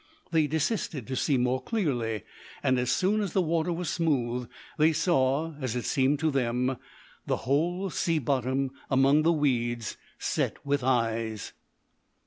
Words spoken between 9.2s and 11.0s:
the weeds set with